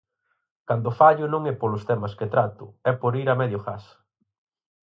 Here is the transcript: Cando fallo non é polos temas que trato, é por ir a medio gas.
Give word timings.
Cando 0.67 0.95
fallo 0.99 1.25
non 1.33 1.41
é 1.51 1.53
polos 1.61 1.83
temas 1.89 2.13
que 2.17 2.31
trato, 2.33 2.65
é 2.89 2.91
por 3.01 3.13
ir 3.21 3.27
a 3.33 3.39
medio 3.41 3.59
gas. 3.65 3.83